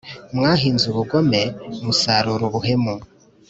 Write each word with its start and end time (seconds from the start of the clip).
Mwahinze 0.37 0.85
ubugome, 0.91 1.41
musarura 1.85 2.43
ubuhemu, 2.49 2.95